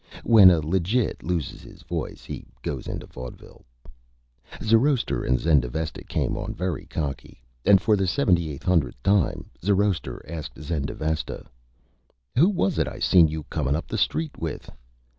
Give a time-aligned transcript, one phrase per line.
[0.23, 3.63] When a Legit loses his Voice he goes into Vodeville.
[4.63, 11.45] Zoroaster and Zendavesta came on very Cocky, and for the 7,800th Time Zoroaster asked Zendavesta:
[12.35, 14.71] "Who wuz it I seen you comin' up the Street with?"